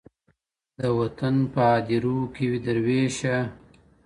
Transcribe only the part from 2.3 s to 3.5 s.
کې وي دروېشه!